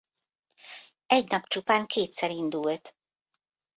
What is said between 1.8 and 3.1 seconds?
kétszer indult.